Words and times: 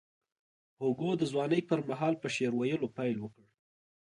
هوګو 0.79 1.11
د 1.17 1.23
ځوانۍ 1.31 1.61
پر 1.69 1.79
مهال 1.89 2.13
په 2.19 2.27
شعر 2.35 2.53
ویلو 2.55 2.87
پیل 2.97 3.17
وکړ. 3.19 3.43